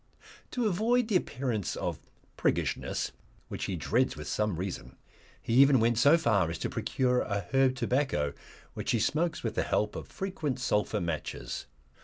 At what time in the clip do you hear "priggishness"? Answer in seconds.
2.35-3.11